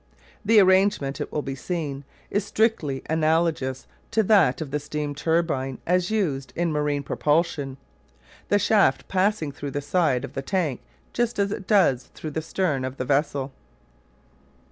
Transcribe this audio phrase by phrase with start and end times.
[0.43, 5.77] The arrangement, it will be seen, is strictly analogous to that of the steam turbine
[5.85, 7.77] as used in marine propulsion,
[8.49, 10.81] the shaft passing through the side of the tank
[11.13, 13.51] just as it does through the stern of the vessel.